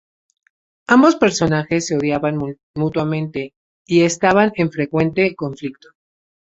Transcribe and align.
Ambos 0.87 1.15
personajes 1.15 1.85
se 1.85 1.95
odiaban 1.97 2.39
mutuamente 2.75 3.53
y 3.85 4.01
estaban 4.01 4.51
en 4.55 4.71
frecuente 4.71 5.35
conflicto. 5.35 5.89